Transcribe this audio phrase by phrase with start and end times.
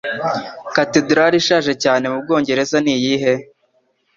[0.75, 3.33] Katedrali ishaje cyane mubwongereza niyihe?